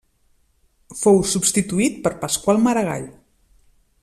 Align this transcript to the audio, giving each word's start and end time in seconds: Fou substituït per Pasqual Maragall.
Fou 1.01 1.21
substituït 1.33 2.01
per 2.07 2.15
Pasqual 2.27 2.65
Maragall. 2.67 3.07